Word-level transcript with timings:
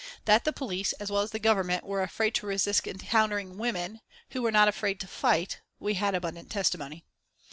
That 0.25 0.45
the 0.45 0.51
police, 0.51 0.93
as 0.93 1.11
well 1.11 1.21
as 1.21 1.29
the 1.29 1.37
Government 1.37 1.83
were 1.83 2.01
afraid 2.01 2.33
to 2.33 2.47
risk 2.47 2.87
encountering 2.87 3.59
women 3.59 4.01
who 4.31 4.41
were 4.41 4.51
not 4.51 4.67
afraid 4.67 4.99
to 5.01 5.07
fight 5.07 5.61
we 5.79 5.93
had 5.93 6.15
had 6.15 6.15
abundant 6.15 6.49
testimony. 6.49 7.05